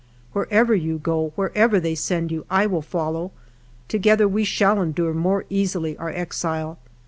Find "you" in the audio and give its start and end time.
0.73-0.97, 2.31-2.47